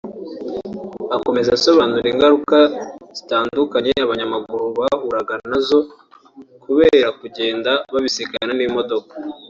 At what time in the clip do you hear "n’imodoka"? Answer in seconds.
8.55-9.13